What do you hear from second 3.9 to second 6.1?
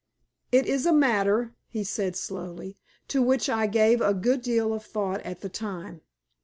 a good deal of thought at the time.